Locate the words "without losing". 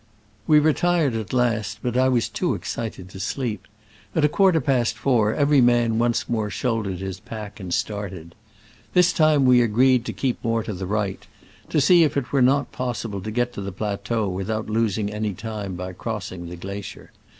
14.27-15.11